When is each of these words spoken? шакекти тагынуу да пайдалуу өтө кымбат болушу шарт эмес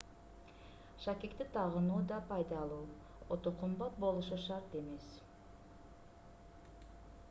шакекти 1.03 1.45
тагынуу 1.57 1.99
да 2.13 2.17
пайдалуу 2.31 2.81
өтө 3.35 3.53
кымбат 3.61 3.99
болушу 4.05 4.41
шарт 4.49 4.79
эмес 4.79 5.11